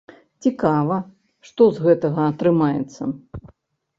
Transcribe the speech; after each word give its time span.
Цікава, 0.43 0.95
што 1.49 1.67
з 1.75 1.85
гэтага 1.87 2.21
атрымаецца. 2.31 3.01